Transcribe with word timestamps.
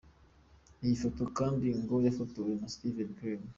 Iyi 0.83 0.95
foto 1.01 1.23
kandi 1.37 1.67
ngo 1.81 1.95
yafotowe 2.05 2.51
na 2.59 2.67
Steven 2.73 3.09
Klein. 3.17 3.43